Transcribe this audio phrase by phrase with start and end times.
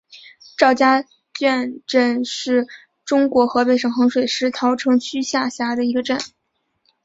[0.57, 1.03] 赵家
[1.37, 2.67] 圈镇是
[3.05, 6.19] 中国河北省衡水市桃城区下辖的一个镇。